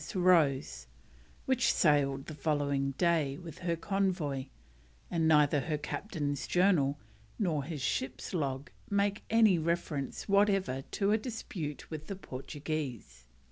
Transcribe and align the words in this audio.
M.S. 0.01 0.15
Rose, 0.15 0.87
which 1.45 1.71
sailed 1.71 2.25
the 2.25 2.33
following 2.33 2.95
day 2.97 3.37
with 3.37 3.59
her 3.59 3.75
convoy, 3.75 4.47
and 5.11 5.27
neither 5.27 5.59
her 5.59 5.77
Captain's 5.77 6.47
Journal 6.47 6.97
nor 7.37 7.63
his 7.65 7.83
ship's 7.83 8.33
log 8.33 8.71
make 8.89 9.21
any 9.29 9.59
reference 9.59 10.27
whatever 10.27 10.81
to 10.89 11.11
a 11.11 11.19
dispute 11.19 11.91
with 11.91 12.07
the 12.07 12.15
Portuguese. 12.15 13.25